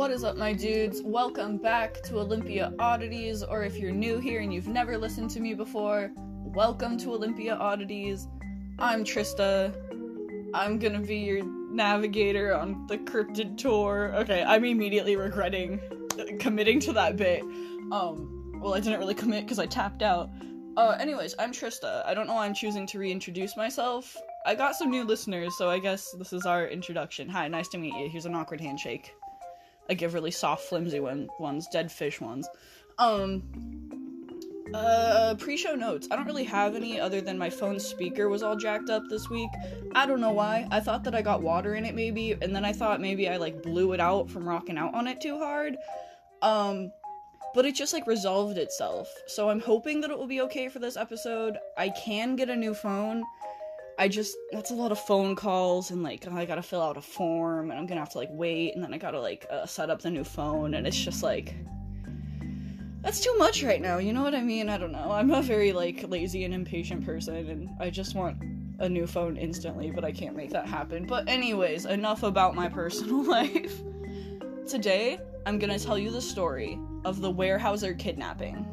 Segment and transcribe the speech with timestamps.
[0.00, 1.02] What is up, my dudes?
[1.04, 5.40] Welcome back to Olympia Oddities, or if you're new here and you've never listened to
[5.40, 8.26] me before, welcome to Olympia Oddities.
[8.78, 9.74] I'm Trista.
[10.54, 14.14] I'm gonna be your navigator on the cryptid tour.
[14.14, 15.78] Okay, I'm immediately regretting
[16.40, 17.42] committing to that bit.
[17.92, 20.30] Um, well, I didn't really commit because I tapped out.
[20.78, 22.06] Uh, anyways, I'm Trista.
[22.06, 24.16] I don't know why I'm choosing to reintroduce myself.
[24.46, 27.28] I got some new listeners, so I guess this is our introduction.
[27.28, 28.08] Hi, nice to meet you.
[28.08, 29.12] Here's an awkward handshake.
[29.90, 32.48] I give really soft, flimsy one, ones, dead fish ones.
[32.98, 33.42] Um,
[34.72, 36.06] uh, pre-show notes.
[36.10, 39.28] I don't really have any other than my phone speaker was all jacked up this
[39.28, 39.50] week.
[39.96, 40.68] I don't know why.
[40.70, 43.36] I thought that I got water in it maybe, and then I thought maybe I
[43.36, 45.76] like blew it out from rocking out on it too hard.
[46.40, 46.92] Um,
[47.52, 49.12] but it just like resolved itself.
[49.26, 51.58] So I'm hoping that it will be okay for this episode.
[51.76, 53.24] I can get a new phone.
[54.00, 57.02] I just that's a lot of phone calls and like I gotta fill out a
[57.02, 59.90] form and I'm gonna have to like wait and then I gotta like uh, set
[59.90, 61.54] up the new phone and it's just like
[63.02, 63.98] that's too much right now.
[63.98, 64.70] You know what I mean?
[64.70, 65.12] I don't know.
[65.12, 68.42] I'm a very like lazy and impatient person and I just want
[68.78, 71.04] a new phone instantly, but I can't make that happen.
[71.06, 73.82] But anyways, enough about my personal life.
[74.66, 78.66] Today, I'm gonna tell you the story of the Weyerhaeuser kidnapping.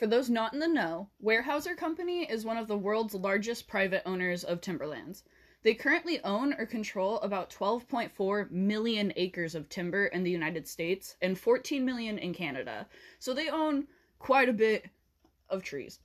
[0.00, 4.00] For those not in the know, Weyerhaeuser Company is one of the world's largest private
[4.06, 5.24] owners of timberlands.
[5.62, 11.16] They currently own or control about 12.4 million acres of timber in the United States
[11.20, 12.88] and 14 million in Canada.
[13.18, 14.86] So they own quite a bit
[15.50, 15.98] of trees.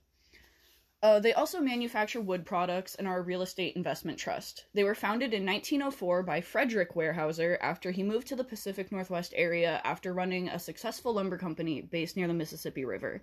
[1.02, 4.66] Uh, they also manufacture wood products and are a real estate investment trust.
[4.74, 9.32] They were founded in 1904 by Frederick Weyerhaeuser after he moved to the Pacific Northwest
[9.34, 13.22] area after running a successful lumber company based near the Mississippi River.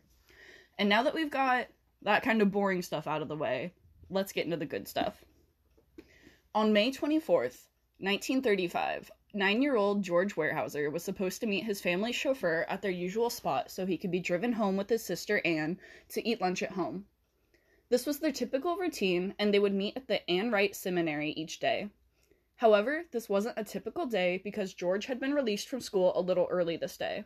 [0.77, 1.67] And now that we've got
[2.01, 3.73] that kind of boring stuff out of the way,
[4.09, 5.23] let's get into the good stuff.
[6.55, 7.67] On May 24th,
[7.99, 12.91] 1935, nine year old George Weyerhaeuser was supposed to meet his family's chauffeur at their
[12.91, 15.79] usual spot so he could be driven home with his sister Anne
[16.09, 17.05] to eat lunch at home.
[17.89, 21.59] This was their typical routine, and they would meet at the Ann Wright Seminary each
[21.59, 21.89] day.
[22.55, 26.47] However, this wasn't a typical day because George had been released from school a little
[26.49, 27.23] early this day.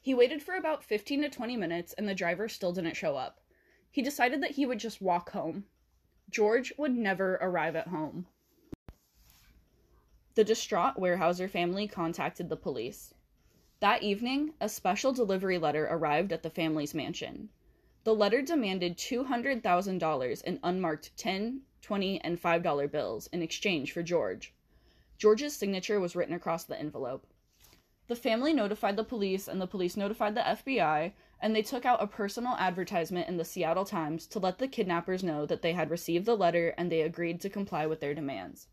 [0.00, 3.40] He waited for about 15 to 20 minutes and the driver still didn't show up.
[3.90, 5.66] He decided that he would just walk home.
[6.30, 8.26] George would never arrive at home.
[10.34, 13.12] The distraught Weyerhaeuser family contacted the police.
[13.80, 17.48] That evening, a special delivery letter arrived at the family's mansion.
[18.04, 24.54] The letter demanded $200,000 in unmarked 10, 20, and $5 bills in exchange for George.
[25.16, 27.26] George's signature was written across the envelope.
[28.08, 32.02] The family notified the police, and the police notified the FBI, and they took out
[32.02, 35.90] a personal advertisement in the Seattle Times to let the kidnappers know that they had
[35.90, 38.68] received the letter and they agreed to comply with their demands.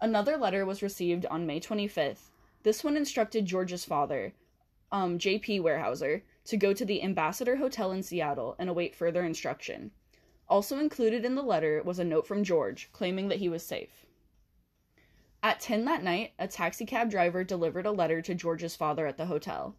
[0.00, 2.30] Another letter was received on May 25th.
[2.62, 4.32] This one instructed George's father,
[4.92, 5.60] um, J.P.
[5.60, 9.90] Weyerhaeuser, to go to the Ambassador Hotel in Seattle and await further instruction.
[10.48, 14.06] Also included in the letter was a note from George claiming that he was safe.
[15.42, 19.24] At 10 that night, a taxicab driver delivered a letter to George's father at the
[19.24, 19.74] hotel.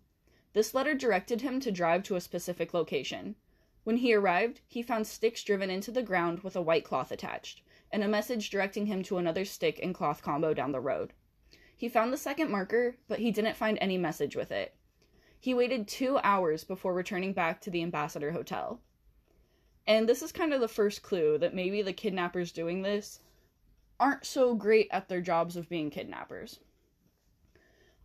[0.53, 3.35] This letter directed him to drive to a specific location.
[3.83, 7.61] When he arrived, he found sticks driven into the ground with a white cloth attached,
[7.91, 11.13] and a message directing him to another stick and cloth combo down the road.
[11.77, 14.75] He found the second marker, but he didn't find any message with it.
[15.39, 18.79] He waited two hours before returning back to the Ambassador Hotel.
[19.85, 23.19] And this is kind of the first clue that maybe the kidnappers doing this
[24.01, 26.59] aren't so great at their jobs of being kidnappers.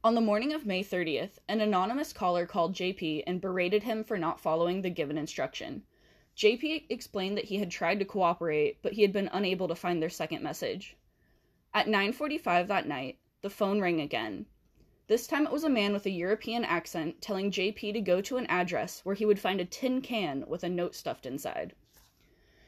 [0.05, 4.19] On the morning of May 30th, an anonymous caller called JP and berated him for
[4.19, 5.85] not following the given instruction.
[6.37, 10.03] JP explained that he had tried to cooperate, but he had been unable to find
[10.03, 10.97] their second message.
[11.73, 14.45] At 9:45 that night, the phone rang again.
[15.07, 18.37] This time it was a man with a European accent telling JP to go to
[18.37, 21.75] an address where he would find a tin can with a note stuffed inside.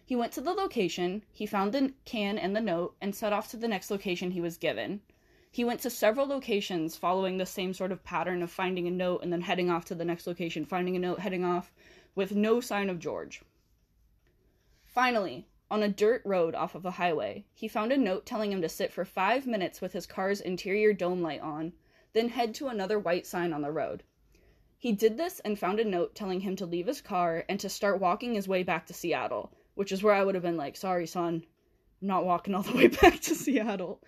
[0.09, 3.51] He went to the location, he found the can and the note, and set off
[3.51, 5.03] to the next location he was given.
[5.51, 9.23] He went to several locations following the same sort of pattern of finding a note
[9.23, 11.75] and then heading off to the next location, finding a note, heading off,
[12.15, 13.43] with no sign of George.
[14.87, 18.63] Finally, on a dirt road off of a highway, he found a note telling him
[18.63, 21.75] to sit for five minutes with his car's interior dome light on,
[22.15, 24.03] then head to another white sign on the road.
[24.79, 27.69] He did this and found a note telling him to leave his car and to
[27.69, 30.77] start walking his way back to Seattle, which is where I would have been like,
[30.77, 31.45] sorry, son,
[32.03, 34.03] I'm not walking all the way back to Seattle.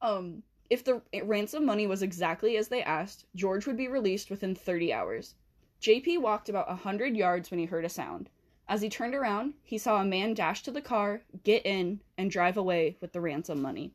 [0.00, 4.54] Um, if the ransom money was exactly as they asked, George would be released within
[4.54, 5.34] 30 hours.
[5.82, 8.30] JP walked about a 100 yards when he heard a sound.
[8.66, 12.30] As he turned around, he saw a man dash to the car, get in, and
[12.30, 13.92] drive away with the ransom money.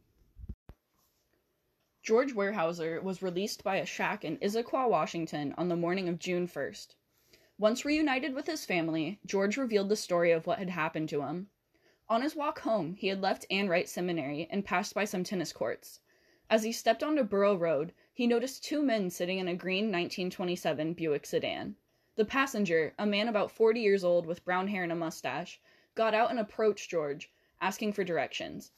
[2.03, 6.47] George Weyerhaeuser was released by a shack in Issaquah, Washington on the morning of June
[6.47, 6.93] 1st.
[7.59, 11.49] Once reunited with his family, George revealed the story of what had happened to him.
[12.07, 15.51] On his walk home, he had left Ann Wright Seminary and passed by some tennis
[15.51, 15.99] courts.
[16.49, 20.93] As he stepped onto Borough Road, he noticed two men sitting in a green 1927
[20.93, 21.75] Buick sedan.
[22.15, 25.59] The passenger, a man about 40 years old with brown hair and a mustache,
[25.95, 27.29] got out and approached George,
[27.59, 28.71] asking for directions.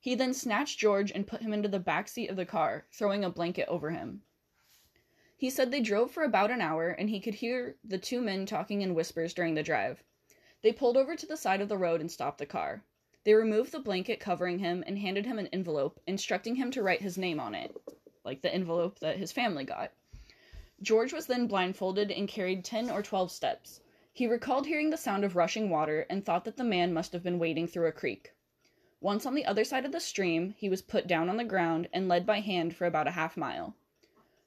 [0.00, 3.22] He then snatched George and put him into the back seat of the car, throwing
[3.22, 4.22] a blanket over him.
[5.36, 8.46] He said they drove for about an hour and he could hear the two men
[8.46, 10.02] talking in whispers during the drive.
[10.62, 12.84] They pulled over to the side of the road and stopped the car.
[13.24, 17.02] They removed the blanket covering him and handed him an envelope, instructing him to write
[17.02, 17.76] his name on it,
[18.24, 19.92] like the envelope that his family got.
[20.82, 23.80] George was then blindfolded and carried 10 or 12 steps.
[24.12, 27.22] He recalled hearing the sound of rushing water and thought that the man must have
[27.22, 28.32] been wading through a creek.
[29.00, 31.88] Once on the other side of the stream, he was put down on the ground
[31.92, 33.74] and led by hand for about a half mile.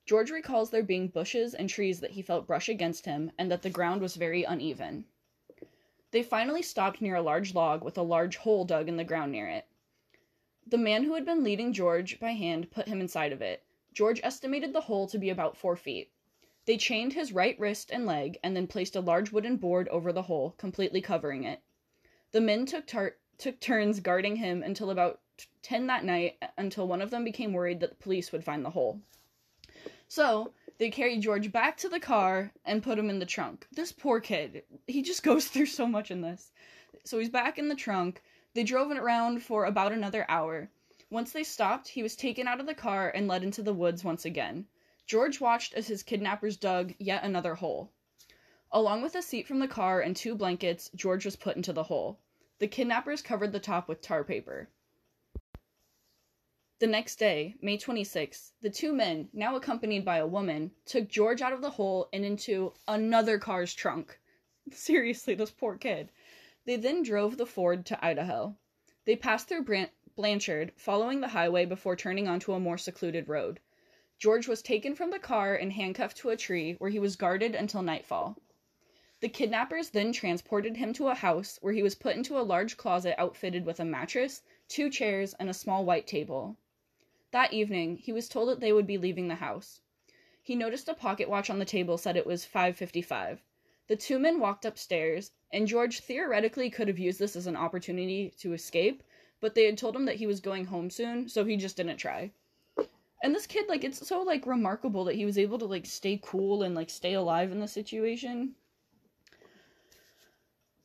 [0.08, 3.62] George recalls there being bushes and trees that he felt brush against him and that
[3.62, 5.04] the ground was very uneven.
[6.12, 9.34] They finally stopped near a large log with a large hole dug in the ground
[9.34, 9.68] near it.
[10.66, 13.64] The man who had been leading George by hand put him inside of it.
[13.92, 16.10] George estimated the hole to be about four feet.
[16.64, 20.14] They chained his right wrist and leg and then placed a large wooden board over
[20.14, 21.62] the hole, completely covering it.
[22.32, 25.20] The men took, tar- took turns guarding him until about
[25.64, 28.64] 10 that night, uh, until one of them became worried that the police would find
[28.64, 29.02] the hole.
[30.10, 33.68] So, they carried George back to the car and put him in the trunk.
[33.72, 36.52] This poor kid, he just goes through so much in this.
[37.04, 38.22] So, he's back in the trunk.
[38.54, 40.70] They drove it around for about another hour.
[41.10, 44.04] Once they stopped, he was taken out of the car and led into the woods
[44.04, 44.68] once again.
[45.06, 47.92] George watched as his kidnappers dug yet another hole.
[48.72, 51.84] Along with a seat from the car and two blankets, George was put into the
[51.84, 52.20] hole.
[52.60, 54.70] The kidnappers covered the top with tar paper.
[56.80, 61.42] The next day, May 26, the two men, now accompanied by a woman, took George
[61.42, 64.20] out of the hole and into another car's trunk.
[64.72, 66.12] Seriously, this poor kid.
[66.66, 68.56] They then drove the Ford to Idaho.
[69.06, 69.66] They passed through
[70.16, 73.60] Blanchard, following the highway before turning onto a more secluded road.
[74.20, 77.56] George was taken from the car and handcuffed to a tree where he was guarded
[77.56, 78.38] until nightfall.
[79.20, 82.78] The kidnappers then transported him to a house where he was put into a large
[82.78, 86.56] closet outfitted with a mattress, two chairs, and a small white table.
[87.38, 89.82] That evening, he was told that they would be leaving the house.
[90.42, 93.44] He noticed a pocket watch on the table said it was 5:55.
[93.86, 98.34] The two men walked upstairs, and George theoretically could have used this as an opportunity
[98.40, 99.04] to escape,
[99.40, 101.98] but they had told him that he was going home soon, so he just didn't
[101.98, 102.32] try
[103.22, 106.20] and this kid like it's so like remarkable that he was able to like stay
[106.24, 108.56] cool and like stay alive in the situation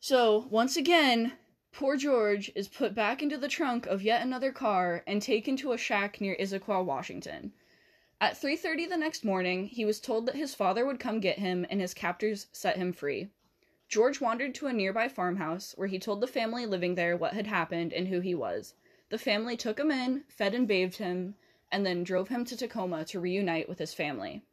[0.01, 1.33] so once again
[1.73, 5.73] poor george is put back into the trunk of yet another car and taken to
[5.73, 7.53] a shack near issaquah washington
[8.21, 11.67] at 3.30 the next morning he was told that his father would come get him
[11.71, 13.29] and his captors set him free
[13.89, 17.47] george wandered to a nearby farmhouse where he told the family living there what had
[17.47, 18.75] happened and who he was
[19.09, 21.35] the family took him in fed and bathed him
[21.73, 24.45] and then drove him to Tacoma to reunite with his family.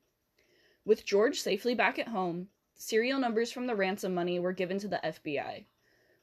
[0.86, 4.88] With George safely back at home, serial numbers from the ransom money were given to
[4.88, 5.66] the FBI.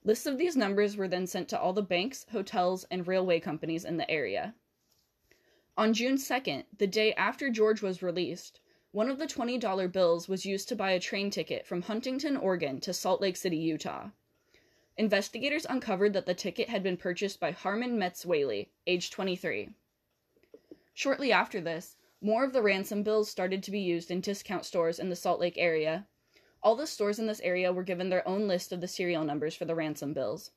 [0.07, 3.85] Lists of these numbers were then sent to all the banks, hotels, and railway companies
[3.85, 4.55] in the area.
[5.77, 8.61] On June 2nd, the day after George was released,
[8.93, 12.79] one of the $20 bills was used to buy a train ticket from Huntington, Oregon
[12.83, 14.11] to Salt Lake City, Utah.
[14.97, 19.71] Investigators uncovered that the ticket had been purchased by Harmon Metz Waley, age 23.
[20.95, 25.01] Shortly after this, more of the ransom bills started to be used in discount stores
[25.01, 26.07] in the Salt Lake area.
[26.63, 29.55] All the stores in this area were given their own list of the serial numbers
[29.55, 30.51] for the ransom bills.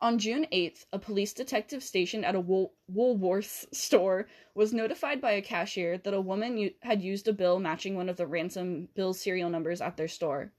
[0.00, 5.32] On June 8th, a police detective stationed at a Wool- Woolworths store was notified by
[5.32, 8.88] a cashier that a woman u- had used a bill matching one of the ransom
[8.94, 10.52] bill serial numbers at their store.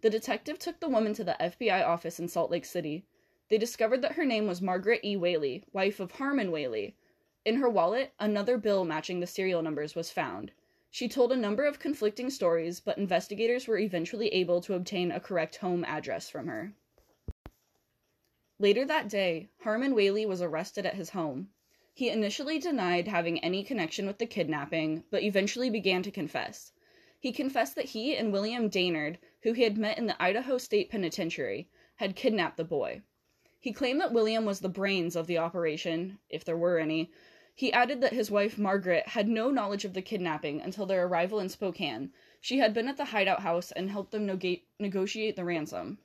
[0.00, 3.04] The detective took the woman to the FBI office in Salt Lake City.
[3.48, 5.16] They discovered that her name was Margaret E.
[5.16, 6.94] Waley, wife of Harmon Waley,
[7.44, 10.52] in her wallet, another bill matching the serial numbers was found.
[10.92, 15.20] She told a number of conflicting stories, but investigators were eventually able to obtain a
[15.20, 16.74] correct home address from her.
[18.58, 21.50] Later that day, Harmon Waley was arrested at his home.
[21.94, 26.72] He initially denied having any connection with the kidnapping, but eventually began to confess.
[27.18, 30.90] He confessed that he and William Dainard, who he had met in the Idaho State
[30.90, 33.02] Penitentiary, had kidnapped the boy.
[33.58, 37.12] He claimed that William was the brains of the operation, if there were any,
[37.54, 41.40] he added that his wife, Margaret, had no knowledge of the kidnapping until their arrival
[41.40, 42.12] in Spokane.
[42.40, 44.26] She had been at the hideout house and helped them
[44.78, 45.98] negotiate the ransom.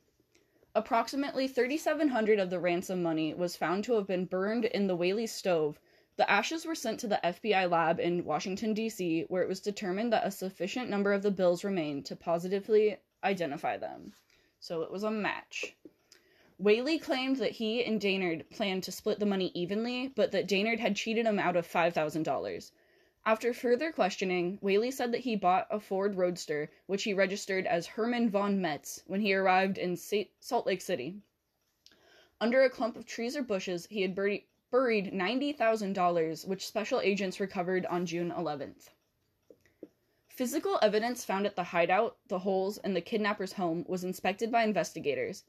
[0.73, 5.29] Approximately 3,700 of the ransom money was found to have been burned in the Waley
[5.29, 5.79] stove.
[6.17, 10.11] The ashes were sent to the FBI lab in Washington, D.C., where it was determined
[10.11, 14.13] that a sufficient number of the bills remained to positively identify them.
[14.59, 15.75] So it was a match.
[16.61, 20.79] Waley claimed that he and Dainard planned to split the money evenly, but that Dainard
[20.79, 22.71] had cheated him out of $5,000.
[23.25, 27.87] After further questioning, Waley said that he bought a Ford Roadster, which he registered as
[27.87, 31.17] Herman von Metz, when he arrived in Salt Lake City.
[32.39, 37.85] Under a clump of trees or bushes, he had buried $90,000, which special agents recovered
[37.87, 38.89] on June 11th.
[40.29, 44.63] Physical evidence found at the hideout, the holes, and the kidnapper's home was inspected by
[44.63, 45.43] investigators.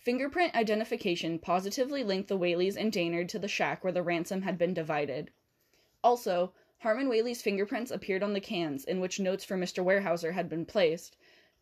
[0.00, 4.56] Fingerprint identification positively linked the Waleys and Dainard to the shack where the ransom had
[4.56, 5.30] been divided.
[6.02, 9.84] Also, Harmon Waley's fingerprints appeared on the cans in which notes for Mr.
[9.84, 11.18] Weyerhaeuser had been placed,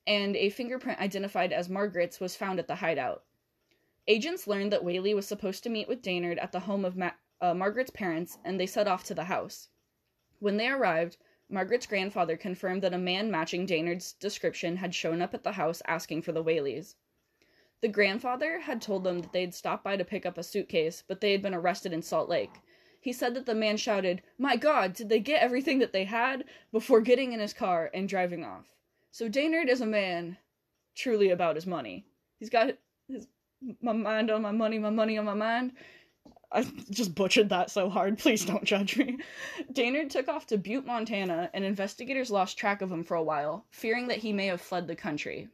[0.07, 3.25] and a fingerprint identified as Margaret's was found at the hideout.
[4.07, 7.11] Agents learned that Waley was supposed to meet with Dainard at the home of Ma-
[7.41, 9.71] uh, Margaret's parents, and they set off to the house.
[10.39, 11.17] When they arrived,
[11.51, 15.83] Margaret's grandfather confirmed that a man matching Dainard's description had shown up at the house
[15.89, 16.95] asking for the Waleys.
[17.81, 21.21] The grandfather had told them that they'd stopped by to pick up a suitcase, but
[21.21, 22.51] they had been arrested in Salt Lake.
[23.01, 26.45] He said that the man shouted, My God, did they get everything that they had?
[26.73, 28.67] before getting in his car and driving off.
[29.13, 30.37] So Dainard is a man
[30.97, 32.05] truly about his money.
[32.39, 32.77] He's got
[33.09, 33.29] his
[33.81, 35.73] my mind on my money, my money on my mind.
[36.51, 38.19] I just butchered that so hard.
[38.19, 39.19] Please don't judge me.
[39.73, 43.67] Dainard took off to Butte, Montana, and investigators lost track of him for a while,
[43.71, 45.49] fearing that he may have fled the country.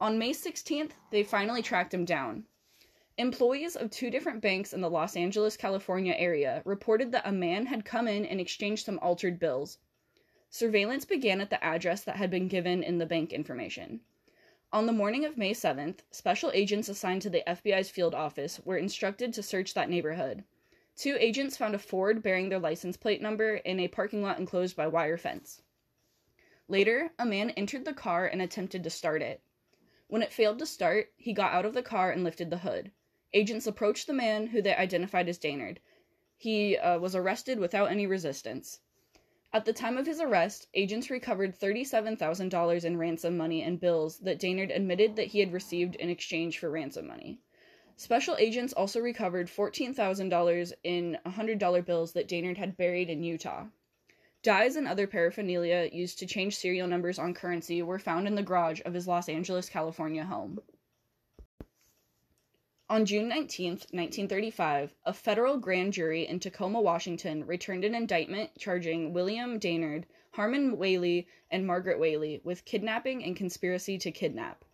[0.00, 2.46] On May 16th, they finally tracked him down.
[3.16, 7.66] Employees of two different banks in the Los Angeles, California area reported that a man
[7.66, 9.78] had come in and exchanged some altered bills.
[10.50, 14.00] Surveillance began at the address that had been given in the bank information.
[14.72, 18.76] On the morning of May 7th, special agents assigned to the FBI's field office were
[18.76, 20.44] instructed to search that neighborhood.
[20.94, 24.76] Two agents found a Ford bearing their license plate number in a parking lot enclosed
[24.76, 25.62] by wire fence.
[26.68, 29.42] Later, a man entered the car and attempted to start it.
[30.08, 32.92] When it failed to start, he got out of the car and lifted the hood.
[33.34, 35.80] Agents approached the man, who they identified as Dainard.
[36.34, 38.80] He uh, was arrested without any resistance.
[39.52, 44.38] At the time of his arrest, agents recovered $37,000 in ransom money and bills that
[44.38, 47.40] Dainard admitted that he had received in exchange for ransom money.
[47.96, 53.66] Special agents also recovered $14,000 in $100 bills that Dainard had buried in Utah.
[54.48, 58.42] Dyes and other paraphernalia used to change serial numbers on currency were found in the
[58.42, 60.58] garage of his Los Angeles, California home.
[62.88, 69.12] On June 19, 1935, a federal grand jury in Tacoma, Washington returned an indictment charging
[69.12, 74.64] William Dainard, Harmon Waley, and Margaret Waley with kidnapping and conspiracy to kidnap.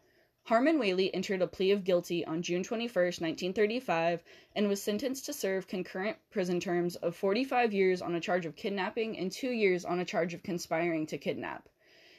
[0.46, 4.22] Harmon Waley entered a plea of guilty on June 21, 1935,
[4.54, 8.54] and was sentenced to serve concurrent prison terms of 45 years on a charge of
[8.54, 11.70] kidnapping and two years on a charge of conspiring to kidnap.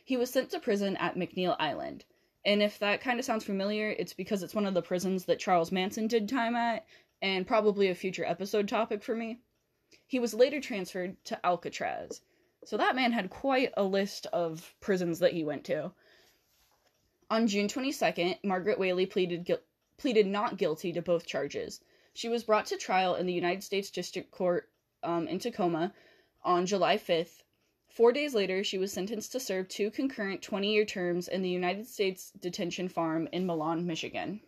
[0.04, 2.04] He was sent to prison at McNeil Island.
[2.44, 5.38] And if that kind of sounds familiar, it's because it's one of the prisons that
[5.38, 6.84] Charles Manson did time at,
[7.22, 9.42] and probably a future episode topic for me.
[10.08, 12.22] He was later transferred to Alcatraz.
[12.66, 15.92] So that man had quite a list of prisons that he went to.
[17.30, 19.58] On June 22nd, Margaret Waley pleaded gu-
[19.98, 21.82] pleaded not guilty to both charges.
[22.14, 24.70] She was brought to trial in the United States District Court
[25.02, 25.94] um, in Tacoma
[26.44, 27.42] on July 5th.
[27.88, 31.50] Four days later, she was sentenced to serve two concurrent 20 year terms in the
[31.50, 34.42] United States Detention Farm in Milan, Michigan.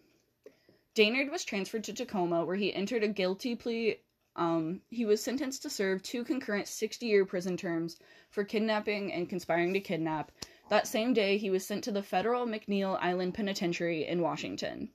[0.94, 4.02] Dainard was transferred to Tacoma, where he entered a guilty plea.
[4.36, 7.98] Um, he was sentenced to serve two concurrent 60 year prison terms
[8.30, 10.32] for kidnapping and conspiring to kidnap,
[10.70, 14.90] that same day, he was sent to the federal McNeil Island Penitentiary in Washington.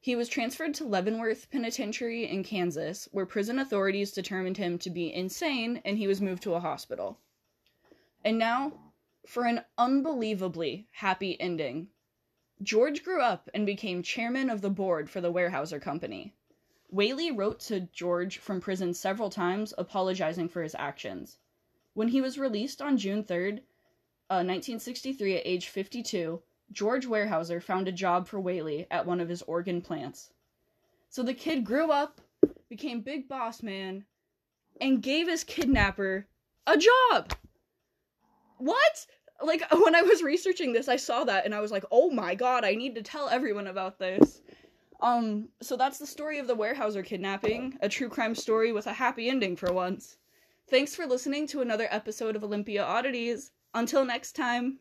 [0.00, 5.12] He was transferred to Leavenworth Penitentiary in Kansas, where prison authorities determined him to be
[5.12, 7.20] insane and he was moved to a hospital.
[8.24, 8.92] And now,
[9.26, 11.88] for an unbelievably happy ending.
[12.62, 16.34] George grew up and became chairman of the board for the Weyerhaeuser Company.
[16.92, 21.38] Waley wrote to George from prison several times apologizing for his actions.
[21.94, 23.62] When he was released on June 3rd,
[24.28, 29.42] 1963, at age 52, George Weyerhaeuser found a job for Waley at one of his
[29.42, 30.30] organ plants.
[31.08, 32.20] So the kid grew up,
[32.68, 34.04] became big boss man,
[34.80, 36.26] and gave his kidnapper
[36.66, 37.34] a job.
[38.58, 39.06] What?
[39.42, 42.34] Like when I was researching this, I saw that and I was like, "Oh my
[42.34, 44.42] god, I need to tell everyone about this."
[45.00, 48.92] Um, so that's the story of the Weyerhaeuser kidnapping, a true crime story with a
[48.92, 50.16] happy ending for once.
[50.70, 53.52] Thanks for listening to another episode of Olympia Oddities.
[53.74, 54.78] Until next time.